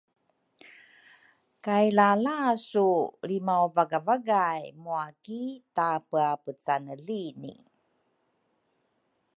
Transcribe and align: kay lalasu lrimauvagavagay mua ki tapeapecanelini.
kay 1.65 1.85
lalasu 1.97 2.89
lrimauvagavagay 3.27 4.61
mua 4.83 5.05
ki 5.23 5.41
tapeapecanelini. 5.75 7.53